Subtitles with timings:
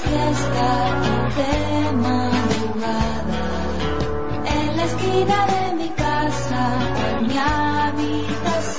[0.00, 0.70] siesta
[1.36, 1.52] de
[1.92, 3.44] madrugada
[4.54, 6.62] en la esquina de mi casa
[7.10, 8.74] en mi habitación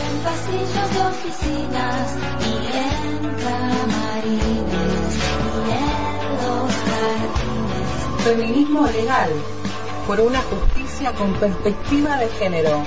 [0.00, 2.06] en pasillos de oficinas
[2.50, 2.52] y
[2.84, 5.12] en camarines
[5.48, 7.90] y en los jardines
[8.24, 9.32] Feminismo legal
[10.06, 12.82] por una justicia con perspectiva de género.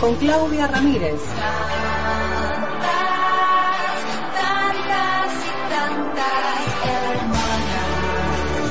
[0.00, 1.20] Con Claudia Ramírez.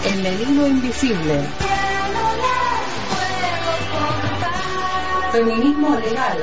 [0.04, 1.46] El hilo invisible.
[5.32, 6.38] Feminismo legal.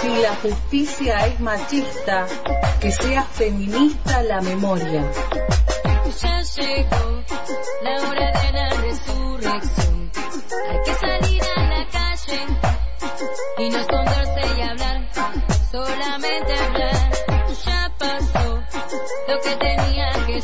[0.00, 2.26] Si la justicia es machista,
[2.80, 5.04] que sea feminista la memoria.
[7.82, 9.85] La hora de la resurrección.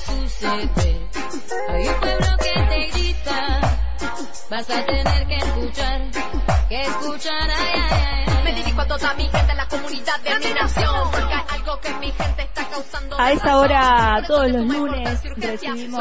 [0.06, 0.69] Suceder.
[1.69, 3.61] Hay un pueblo que te grita,
[4.50, 6.11] vas a tener que escuchar,
[6.73, 8.45] que escuchar, ay, ay, ay.
[8.45, 11.95] Me dirijo a toda mi gente, la comunidad de mi nación, porque hay algo que
[11.95, 13.20] mi gente está causando.
[13.20, 16.00] A esta hora, todos los lunes, recibimos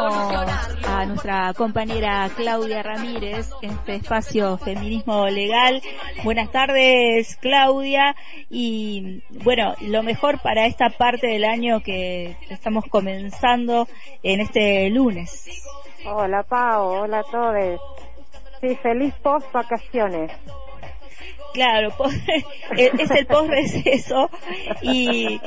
[0.88, 5.82] a nuestra compañera Claudia Ramírez en este espacio Feminismo Legal.
[6.24, 8.16] Buenas tardes, Claudia.
[8.50, 13.90] Y bueno, lo mejor para esta parte del año que, que estamos comenzando
[14.24, 15.50] en este lunes.
[16.06, 18.01] Hola Pau, hola a todos.
[18.62, 20.32] Sí, feliz post vacaciones.
[21.54, 22.06] Claro, po-
[22.78, 24.30] es el post receso
[24.82, 25.42] y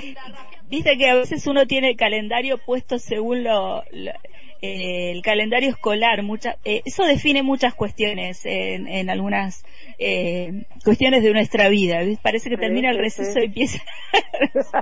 [0.68, 4.12] viste que a veces uno tiene el calendario puesto según lo, lo-
[4.60, 6.22] eh, el calendario escolar.
[6.22, 9.64] Mucha, eh, eso define muchas cuestiones en, en algunas
[9.98, 11.98] eh, cuestiones de nuestra vida.
[11.98, 12.18] ¿ves?
[12.18, 13.40] Parece que Sí, termina el receso sí.
[13.40, 13.78] y empieza.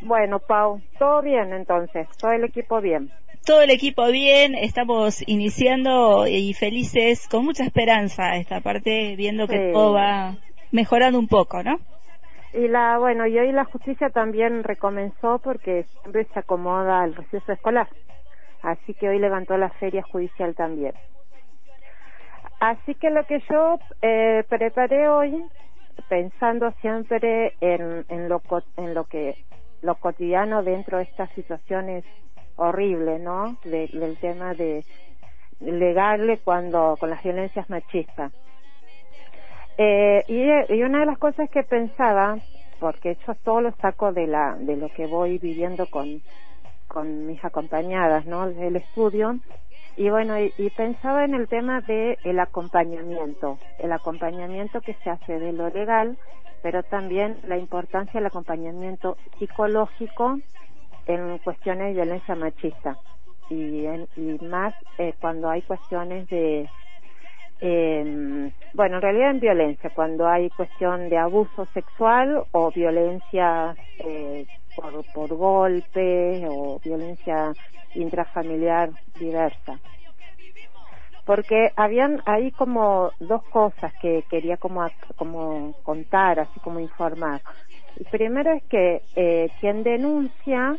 [0.00, 3.10] bueno, Pau, todo bien entonces, todo el equipo bien.
[3.44, 9.58] Todo el equipo bien, estamos iniciando y felices, con mucha esperanza esta parte, viendo que
[9.58, 9.72] Sí.
[9.72, 10.36] todo va
[10.70, 11.78] mejorando un poco, ¿no?
[12.54, 17.52] Y la, bueno, y hoy la justicia también recomenzó porque siempre se acomoda al receso
[17.52, 17.88] escolar.
[18.62, 20.92] Así que hoy levantó la feria judicial también.
[22.60, 25.42] Así que lo que yo eh, preparé hoy,
[26.08, 28.40] pensando siempre en, en, lo,
[28.76, 29.36] en lo que
[29.80, 32.04] lo cotidiano dentro de estas situaciones
[32.56, 33.56] horribles, ¿no?
[33.64, 34.84] De- del tema de
[35.60, 38.32] legal cuando con las violencias machistas.
[39.78, 42.36] Eh, y, y una de las cosas que pensaba,
[42.80, 46.20] porque yo todo lo saco de la de lo que voy viviendo con
[46.88, 48.44] con mis acompañadas, ¿no?
[48.44, 49.36] El estudio
[49.96, 55.10] y bueno y, y pensaba en el tema de el acompañamiento, el acompañamiento que se
[55.10, 56.18] hace de lo legal,
[56.62, 60.38] pero también la importancia del acompañamiento psicológico
[61.06, 62.98] en cuestiones de violencia machista
[63.48, 66.70] y, en- y más eh, cuando hay cuestiones de
[67.60, 68.04] eh,
[68.74, 75.04] bueno, en realidad en violencia, cuando hay cuestión de abuso sexual o violencia eh, por,
[75.12, 77.56] por golpe o violencia
[77.94, 79.80] intrafamiliar diversa.
[81.24, 87.42] Porque habían ahí como dos cosas que quería como, como contar, así como informar.
[87.96, 90.78] El primero es que eh, quien denuncia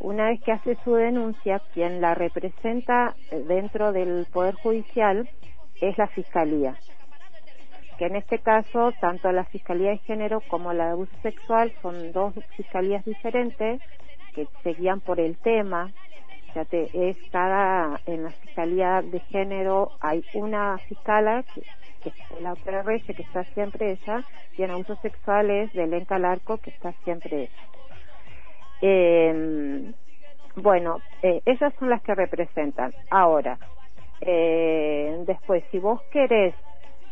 [0.00, 5.28] una vez que hace su denuncia, quien la representa eh, dentro del Poder Judicial
[5.80, 6.76] es la Fiscalía.
[7.98, 12.12] Que en este caso, tanto la Fiscalía de Género como la de Abuso Sexual son
[12.12, 13.80] dos fiscalías diferentes
[14.34, 15.90] que se guían por el tema.
[16.52, 21.62] Sea, te- es cada, en la Fiscalía de Género hay una fiscala que,
[22.40, 24.22] la autora Reyes, que está siempre ella,
[24.56, 27.75] y en Abuso Sexual es de Elenca Larco, que está siempre ella.
[28.80, 29.92] Eh,
[30.56, 32.92] bueno, eh, esas son las que representan.
[33.10, 33.58] Ahora,
[34.20, 36.54] eh, después, si vos querés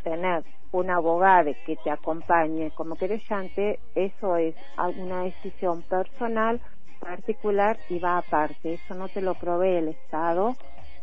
[0.03, 4.55] tener un abogado que te acompañe como querellante, eso es
[4.97, 6.61] una decisión personal,
[7.01, 8.75] particular y va aparte.
[8.75, 10.57] Eso no te lo provee el Estado,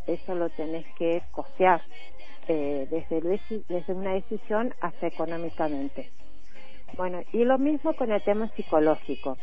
[0.07, 1.81] eso lo tenés que costear
[2.47, 6.09] eh, desde, desde una decisión hasta económicamente.
[6.97, 9.37] Bueno, y lo mismo con el tema psicológico.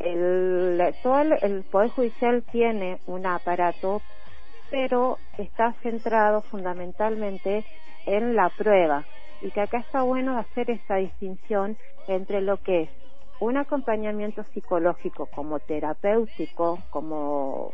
[0.00, 4.02] El, todo el, el Poder Judicial tiene un aparato,
[4.70, 7.64] pero está centrado fundamentalmente
[8.06, 9.04] en la prueba.
[9.42, 11.76] Y que acá está bueno hacer esa distinción
[12.08, 12.90] entre lo que es
[13.40, 17.72] un acompañamiento psicológico como terapéutico, como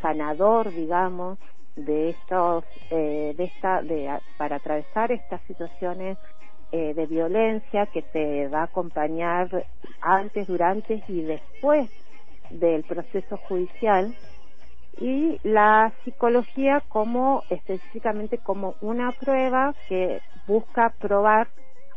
[0.00, 1.38] sanador, digamos,
[1.76, 6.18] de estos, eh, de esta, de, para atravesar estas situaciones
[6.72, 9.66] eh, de violencia que te va a acompañar
[10.00, 11.90] antes, durante y después
[12.50, 14.14] del proceso judicial
[14.96, 21.48] y la psicología como específicamente como una prueba que busca probar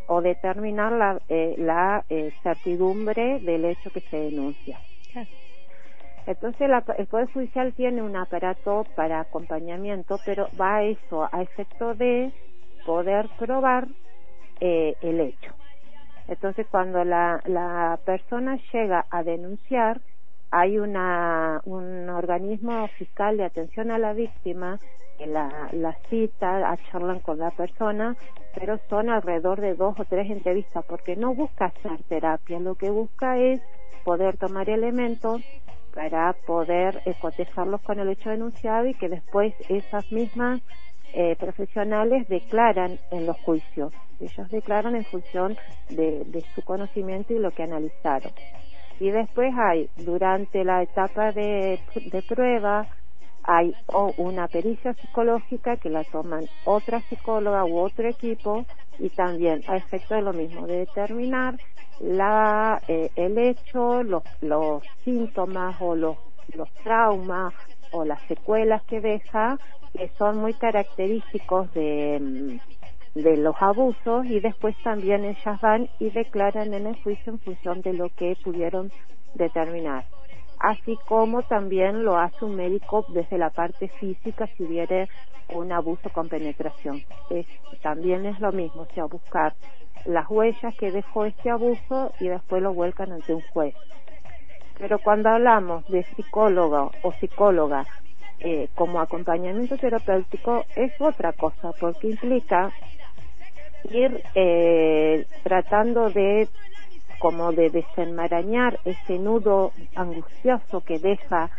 [0.08, 4.82] o determinar la, eh, la eh, certidumbre del hecho que se denuncia.
[6.26, 11.42] Entonces la- el Poder Judicial tiene un aparato para acompañamiento, pero va a eso, a
[11.42, 12.34] efecto de
[12.84, 13.88] poder probar
[14.60, 15.54] eh, el hecho.
[16.28, 20.02] Entonces cuando la, persona llega a denunciar,
[20.52, 24.80] hay una, un organismo fiscal de atención a la víctima
[25.18, 28.16] que la, la cita, a charlan con la persona,
[28.56, 32.90] pero son alrededor de dos o tres entrevistas, porque no busca hacer terapia, lo que
[32.90, 33.62] busca es
[34.04, 35.42] poder tomar elementos
[35.94, 40.62] para poder eh, cotejarlos con el hecho denunciado y que después esas mismas
[41.16, 43.94] eh, profesionales declaran en los juicios.
[44.20, 45.58] Ellos declaran en función
[45.90, 48.34] de, de su conocimiento y lo que analizaron.
[49.00, 51.80] Y después hay, durante la etapa de,
[52.28, 52.88] prueba,
[53.44, 58.66] hay o una pericia psicológica que la toman otra psicóloga u otro equipo
[58.98, 61.56] y también a efecto de lo mismo, de determinar
[62.00, 66.18] la, eh, el hecho, los, los síntomas o los
[66.84, 67.54] traumas
[67.96, 69.58] o las secuelas que deja,
[69.94, 76.10] que son muy característicos de, mm, de los abusos y después también ellas van y
[76.10, 78.92] declaran en el juicio en función de lo que pudieron
[79.36, 80.04] determinar.
[80.60, 85.08] Así como también lo hace un médico desde la parte física si hubiere
[85.54, 87.04] un abuso con penetración.
[87.82, 89.54] También es lo mismo, o sea, buscar
[90.06, 93.76] las huellas que dejó este abuso y después lo vuelcan ante un juez.
[94.78, 97.86] Pero cuando hablamos de psicólogo o psicóloga
[98.40, 102.72] eh, como acompañamiento terapéutico es otra cosa, porque implica
[103.90, 106.48] ir eh, tratando de
[107.20, 111.50] como de desenmarañar ese nudo angustioso que deja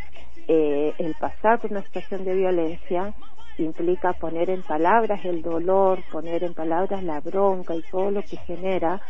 [0.49, 3.15] eh, el pasar por una situación de violencia
[3.58, 8.37] implica poner en palabras el dolor, poner en palabras la bronca y todo lo que
[8.38, 9.00] genera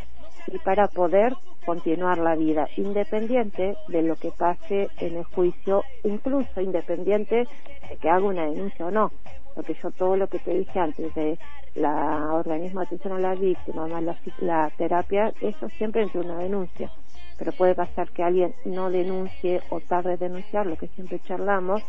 [0.47, 1.35] y para poder
[1.65, 7.49] continuar la vida independiente de lo que pase en el juicio, incluso independiente
[7.89, 9.11] de que haga una denuncia o no,
[9.55, 11.39] porque yo todo lo que te dije antes de
[11.75, 16.91] la organismo atención a la víctima, más la, la terapia, eso siempre entre una denuncia.
[17.39, 21.83] Pero puede pasar que alguien no denuncie o tarde en denunciar, lo que siempre charlamos,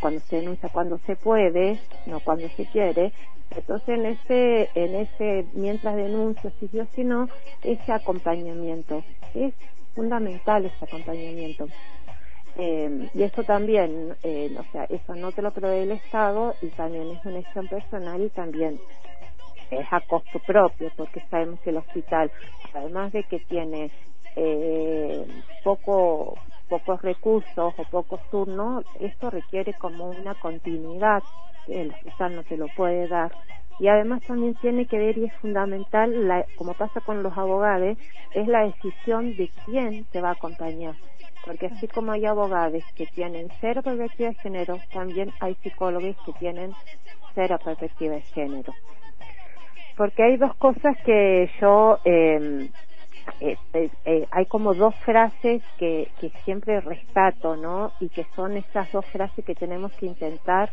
[0.00, 3.12] cuando se denuncia cuando se puede, no cuando se quiere.
[3.50, 7.28] Entonces en ese, en ese, mientras denuncio, si yo si no,
[7.62, 9.02] ese acompañamiento,
[9.34, 9.54] es
[9.94, 11.66] fundamental ese acompañamiento.
[12.56, 16.66] Eh, y eso también, eh, o sea, eso no te lo provee el Estado y
[16.68, 18.80] también es una acción personal y también
[19.70, 22.30] es a costo propio, porque sabemos que el hospital,
[22.74, 23.90] además de que tiene
[24.40, 25.26] eh,
[25.64, 26.38] poco
[26.68, 31.22] pocos recursos o pocos turnos, esto requiere como una continuidad,
[31.66, 33.32] el hospital no te lo puede dar.
[33.80, 37.96] Y además también tiene que ver, y es fundamental, la, como pasa con los abogados,
[38.34, 40.94] es la decisión de quién te va a acompañar.
[41.44, 46.32] Porque así como hay abogados que tienen cero perspectiva de género, también hay psicólogos que
[46.34, 46.72] tienen
[47.34, 48.74] cero perspectiva de género.
[49.96, 52.68] Porque hay dos cosas que yo eh,
[53.40, 57.92] eh, eh, hay como dos frases que, que siempre rescato, ¿no?
[58.00, 60.70] Y que son esas dos frases que tenemos que intentar,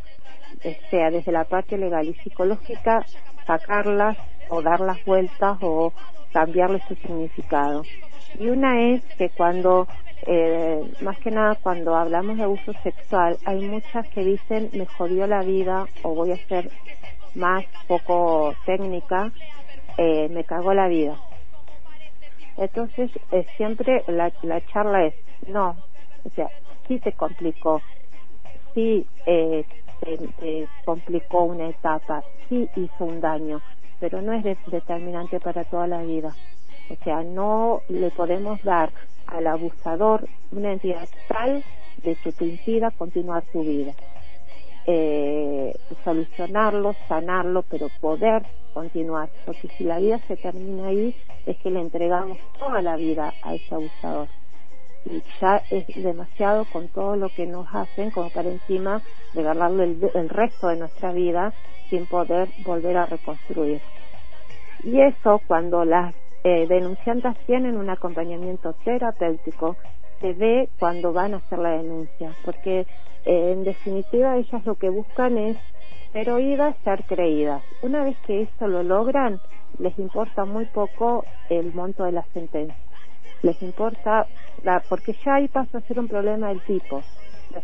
[0.90, 3.06] sea desde la parte legal y psicológica,
[3.46, 4.18] sacarlas
[4.50, 5.94] o darlas vueltas o
[6.32, 7.84] cambiarle su significado.
[8.40, 9.88] Y una es que cuando,
[10.28, 15.28] eh, más que nada cuando hablamos de abuso sexual, hay muchas que dicen me jodió
[15.28, 16.70] la vida o voy a ser
[17.36, 19.32] más poco técnica,
[19.98, 21.16] eh, me cagó la vida
[22.58, 25.16] entonces, eh, siempre la, la charla es,
[25.48, 25.84] no,
[26.24, 26.52] o sea,
[26.88, 27.84] sí te complicó,
[28.74, 29.66] sí eh,
[30.00, 33.64] te, complicó una etapa, sí hizo un daño,
[34.00, 36.38] pero no es de- determinante para toda la vida.
[36.90, 38.94] O sea, no le podemos dar
[39.28, 41.66] al abusador una entidad tal
[41.98, 43.96] de que te impida continuar tu vida.
[44.88, 45.74] Eh,
[46.04, 51.15] solucionarlo, sanarlo, pero poder continuar, porque si la vida se termina ahí,
[51.46, 54.27] es que le entregamos toda la vida a ese abusador.
[55.06, 59.01] Y ya es demasiado con todo lo que nos hacen como para encima
[59.34, 61.54] regalarle el, el resto de nuestra vida
[61.89, 63.82] sin poder volver a reconstruir.
[64.84, 66.13] Y eso cuando las
[66.44, 69.77] eh, denunciantes tienen un acompañamiento terapéutico,
[70.25, 72.79] se ve cuando van a hacer la denuncia, porque
[73.25, 75.55] eh, en definitiva ellas lo que buscan es
[76.13, 77.62] ser oídas, ser creídas.
[77.84, 79.39] Una vez que eso lo logran,
[79.77, 82.75] les importa muy poco el monto de la sentencia.
[83.44, 84.25] Les importa,
[84.63, 87.03] la, porque ya ahí pasa a ser un problema del tipo.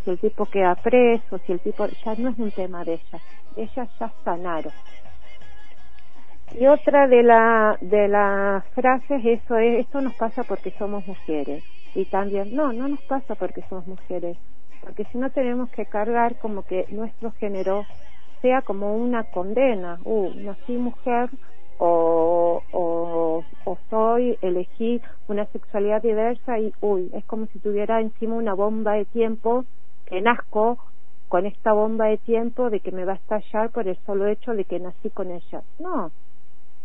[0.04, 3.22] Si el tipo queda preso, si el tipo, ya no es un tema de ellas.
[3.56, 4.72] Ellas ya sanaron.
[6.56, 11.64] Y otra de la de las frases eso es esto nos pasa porque somos mujeres
[11.94, 14.36] y también no no nos pasa porque somos mujeres
[14.82, 17.86] porque si no tenemos que cargar como que nuestro género
[18.42, 19.98] sea como una condena.
[20.04, 21.30] Uh nací mujer
[21.78, 28.34] o, o, o soy elegí una sexualidad diversa y uy es como si tuviera encima
[28.34, 29.64] una bomba de tiempo
[30.06, 30.78] que nazco
[31.28, 34.52] con esta bomba de tiempo de que me va a estallar por el solo hecho
[34.52, 35.62] de que nací con ella.
[35.78, 36.10] No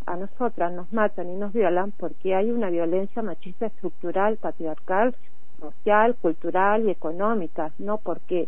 [0.08, 5.14] a nosotras nos matan y nos violan porque hay una violencia machista estructural, patriarcal,
[5.60, 8.48] social, cultural y económica, no porque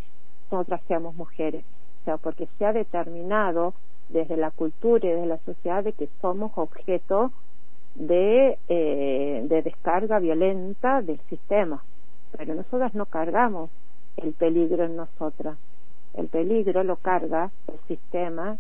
[0.50, 1.66] nosotras seamos mujeres,
[2.02, 3.74] o sea, porque se ha determinado
[4.08, 7.34] desde la cultura y desde la sociedad de que somos objeto
[7.96, 11.84] de, eh, de descarga violenta del sistema.
[12.38, 13.70] Pero nosotras no cargamos
[14.16, 15.58] el peligro en nosotras.
[16.14, 18.58] El peligro lo carga el sistema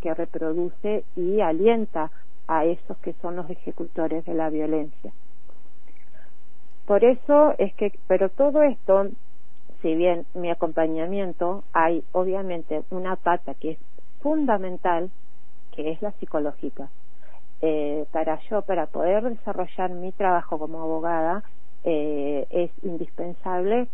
[0.00, 2.10] que reproduce y alienta
[2.50, 5.12] a esos que son los ejecutores de la violencia.
[6.84, 9.06] Por eso es que, pero todo esto,
[9.80, 13.78] si bien mi acompañamiento, hay obviamente una pata que es
[14.20, 15.10] fundamental,
[15.70, 16.88] que es la psicológica.
[17.62, 21.44] Eh, para yo, para poder desarrollar mi trabajo como abogada,
[21.84, 23.86] eh, es indispensable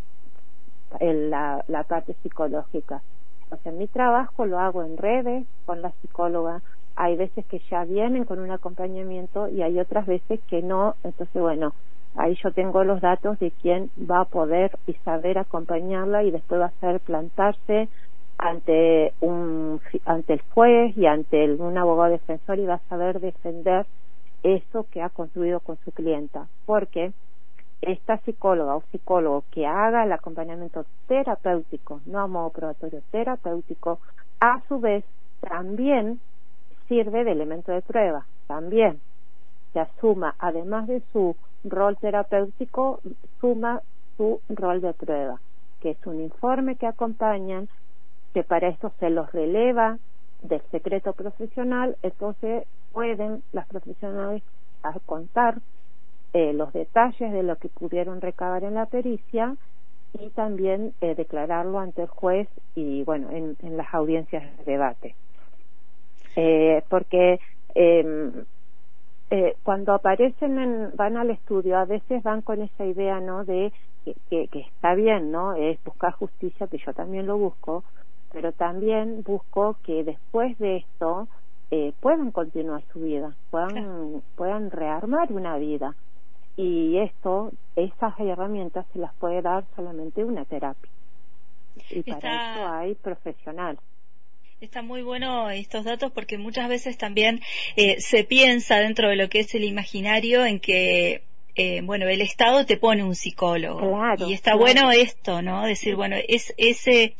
[0.98, 3.02] el, la, la parte psicológica.
[3.50, 6.62] O sea, mi trabajo lo hago en redes con la psicóloga,
[6.96, 11.40] hay veces que ya vienen con un acompañamiento y hay otras veces que no, entonces
[11.40, 11.74] bueno,
[12.16, 16.60] ahí yo tengo los datos de quién va a poder y saber acompañarla y después
[16.60, 17.88] va a hacer plantarse
[18.38, 23.20] ante un ante el juez y ante el, un abogado defensor y va a saber
[23.20, 23.86] defender
[24.42, 26.46] eso que ha construido con su clienta.
[26.66, 27.12] Porque
[27.82, 34.00] esta psicóloga o psicólogo que haga el acompañamiento terapéutico no a modo probatorio terapéutico
[34.40, 35.04] a su vez
[35.40, 36.20] también
[36.88, 39.00] sirve de elemento de prueba también.
[39.72, 43.00] Se asuma, además de su rol terapéutico,
[43.40, 43.82] suma
[44.16, 45.40] su rol de prueba,
[45.80, 47.68] que es un informe que acompañan,
[48.32, 49.98] que para esto se los releva
[50.42, 54.42] del secreto profesional, entonces pueden las profesionales
[55.04, 55.58] contar
[56.32, 59.56] eh, los detalles de lo que pudieron recabar en la pericia
[60.14, 65.14] y también eh, declararlo ante el juez y bueno en, en las audiencias de debate
[66.36, 67.40] eh, porque
[67.74, 68.32] eh,
[69.30, 73.72] eh, cuando aparecen en, van al estudio a veces van con esa idea no de
[74.04, 77.82] que, que, está bien no es buscar justicia que yo también lo busco
[78.32, 81.26] pero también busco que después de esto
[81.72, 85.94] eh, puedan continuar su vida puedan puedan rearmar una vida.
[86.58, 90.90] Y esto esas herramientas se las puede dar solamente una terapia.
[91.90, 93.78] Y para eso hay profesional
[94.60, 97.42] Está muy bueno estos datos porque muchas veces también
[97.76, 101.22] eh, se piensa dentro de lo que es el imaginario en que
[101.56, 103.80] eh, bueno, el Estado te pone un psicólogo.
[104.28, 105.64] y está bueno esto, ¿no?
[105.64, 107.16] Decir, bueno, es ese,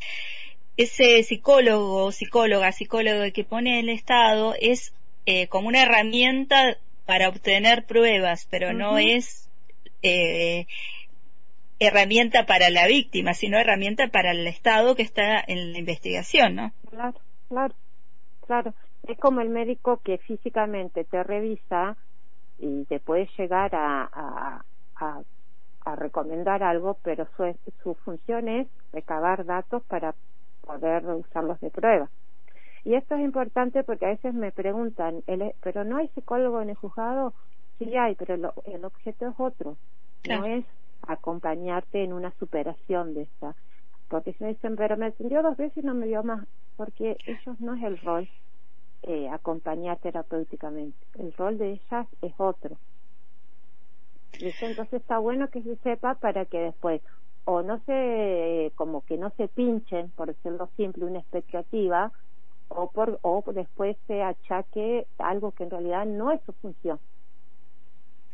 [0.77, 4.93] ese psicólogo, psicóloga, psicólogo que pone el Estado es
[5.25, 9.49] eh, como una herramienta para obtener pruebas, pero no es
[10.03, 10.67] eh,
[11.79, 16.71] herramienta para la víctima, sino herramienta para el Estado que está en la investigación, ¿no?
[16.89, 17.73] Claro claro,
[18.45, 18.73] claro.
[19.07, 21.95] Es como el médico que físicamente te revisa
[22.59, 24.65] y te puede llegar a, a,
[24.95, 25.21] a,
[25.85, 30.15] a recomendar algo, pero su, su función es recabar datos para
[30.61, 32.09] poder usarlos de prueba.
[32.83, 35.23] Y esto es importante porque a veces me preguntan,
[35.61, 37.33] ¿pero no hay psicólogo en el juzgado?
[37.79, 39.77] Sí hay, pero el objeto es otro.
[40.27, 40.65] No es
[41.07, 43.55] acompañarte en una superación de esta.
[44.09, 46.47] Porque si me dicen, pero me atendió dos veces y no me dio más
[46.77, 48.29] porque ellos no es el rol
[49.03, 52.77] eh, acompañar terapéuticamente, el rol de ellas es otro.
[54.39, 57.01] Eso entonces está bueno que se sepa para que después
[57.45, 62.11] o no se, como que no se pinchen, por decirlo simple, una expectativa,
[62.67, 66.99] o, por, o después se achaque algo que en realidad no es su función.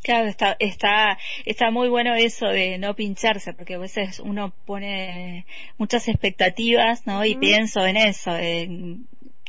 [0.04, 5.46] Claro, está, está, está muy bueno eso de no pincharse, porque a veces uno pone
[5.78, 7.24] muchas expectativas, ¿no?
[7.26, 8.32] Y pienso en eso,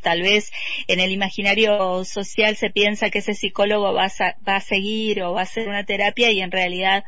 [0.05, 0.53] tal vez
[0.87, 5.33] en el imaginario social se piensa que ese psicólogo va a, va a seguir o
[5.33, 7.05] va a hacer una terapia y en realidad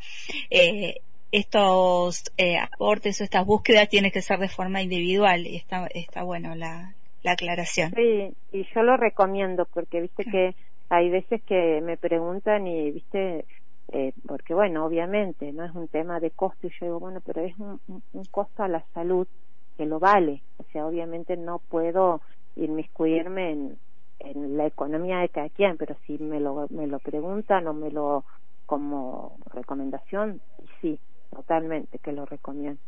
[0.51, 0.97] eh,
[1.31, 6.23] estos eh, aportes o estas búsquedas tienen que ser de forma individual y está, está
[6.23, 7.93] bueno la, la aclaración.
[7.95, 10.55] Sí, y yo lo recomiendo porque viste que
[10.91, 13.47] hay veces que me preguntan y viste
[13.93, 17.43] eh, porque bueno obviamente no es un tema de costo y yo digo bueno pero
[17.43, 19.29] es un, un- costo a la salud
[19.77, 22.23] que lo vale o sea obviamente no puedo
[22.57, 23.79] inmiscuirme en,
[24.21, 27.91] en la economía de cada quien pero si me lo me lo preguntan o me
[27.91, 28.25] lo
[28.67, 30.43] como recomendación
[30.81, 31.01] sí
[31.31, 32.81] totalmente que lo recomiendo.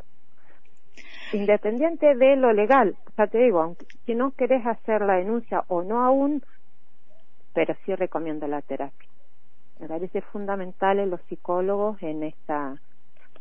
[1.33, 5.83] Independiente de lo legal sea te digo aunque si no querés hacer la denuncia o
[5.83, 6.43] no aún
[7.59, 9.09] pero sí recomiendo la terapia.
[9.81, 12.81] Me parece fundamental en los psicólogos en esta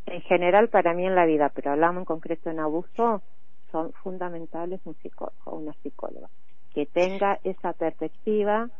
[0.07, 3.21] en general para mí en la vida pero hablamos en concreto en abuso
[3.71, 6.29] son fundamentales un psicólogo una psicóloga
[6.73, 8.71] que tenga esa perspectiva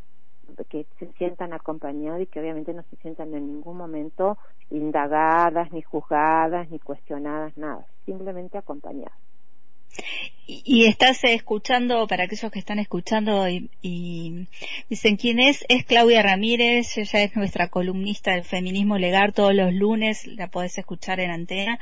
[0.70, 4.39] que se sientan acompañados y que obviamente no se sientan en ningún momento
[4.72, 9.13] indagadas ni juzgadas ni cuestionadas nada simplemente acompañadas
[10.50, 14.48] Y, estás escuchando, para aquellos que están escuchando y,
[14.89, 19.74] dicen quién es, es Claudia Ramírez, ella es nuestra columnista del feminismo legal todos los
[19.74, 21.79] lunes, la podés escuchar en antena,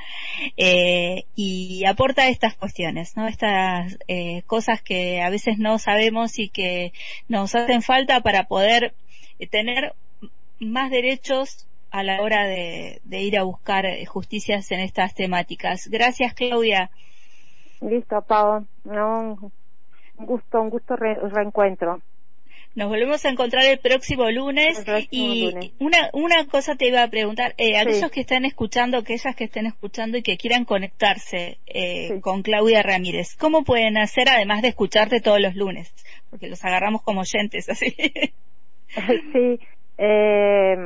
[0.56, 3.28] eh, y aporta estas cuestiones, ¿no?
[3.28, 6.92] Estas eh, cosas que a veces no sabemos y que
[7.28, 8.94] nos hacen falta para poder
[9.38, 9.94] eh, tener
[10.58, 15.88] más derechos a la hora de, de ir a buscar eh, justicias en estas temáticas.
[15.88, 16.90] Gracias, Claudia.
[17.80, 19.38] Listo Pau no,
[20.18, 22.00] un gusto un gusto re- reencuentro
[22.74, 25.72] Nos volvemos a encontrar el próximo lunes El próximo y lunes.
[25.80, 27.76] una una cosa te iba a preguntar, eh, Sí.
[27.76, 32.20] aquellos que estén escuchando, aquellas que estén escuchando y que quieran conectarse eh, Sí.
[32.20, 35.92] con Claudia Ramírez, ¿cómo pueden hacer además de escucharte todos los lunes?
[36.30, 37.94] Porque los agarramos como oyentes, así.
[39.32, 39.58] sí
[39.98, 40.76] eh,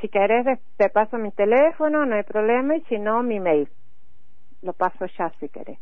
[0.00, 0.46] si querés
[0.76, 3.68] te paso mi teléfono no hay problema y si no mi mail
[4.66, 5.78] lo paso ya si querés.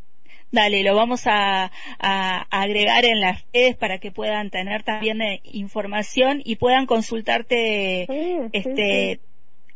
[0.53, 5.41] Dale, lo vamos a, a agregar en las redes para que puedan tener también eh,
[5.45, 9.21] información y puedan consultarte Sí, sí, este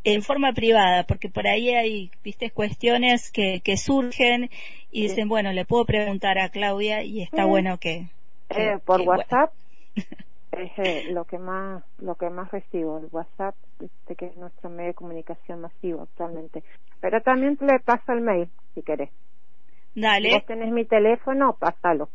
[0.05, 4.49] en forma privada, porque por ahí hay, viste, cuestiones que, que surgen
[4.91, 8.05] y dicen, bueno, le puedo preguntar a Claudia y está bueno que,
[8.49, 9.25] que- Eh, por que, bueno.
[10.51, 14.69] Es eh, lo que más lo que más recibo el WhatsApp este que es nuestro
[14.69, 16.63] medio de comunicación masivo actualmente
[16.99, 19.09] pero también le paso el mail si querés
[19.93, 22.09] si Dale, vos tenés mi teléfono pásalo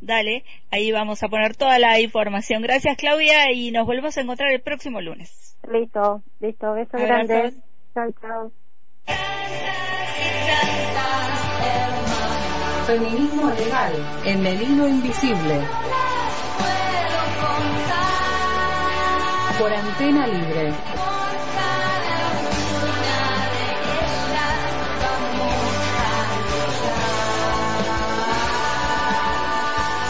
[0.00, 2.62] dale, ahí vamos a poner toda la información.
[2.62, 5.58] Gracias Claudia y nos volvemos a encontrar el próximo lunes.
[5.70, 7.28] listo listo beso Abrazos.
[7.28, 7.52] grande
[7.94, 8.52] chao chao
[12.86, 13.92] Feminismo legal
[14.24, 15.60] en el hilo invisible.
[19.58, 20.72] Por antena libre.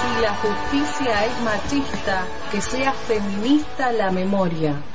[0.01, 4.90] Si la justicia es machista, que sea feminista la memoria.